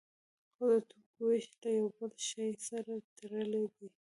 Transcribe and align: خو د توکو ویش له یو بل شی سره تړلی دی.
خو 0.53 0.65
د 0.73 0.75
توکو 0.89 1.19
ویش 1.27 1.45
له 1.61 1.69
یو 1.77 1.87
بل 1.97 2.11
شی 2.27 2.49
سره 2.67 2.91
تړلی 3.17 3.65
دی. 3.75 3.87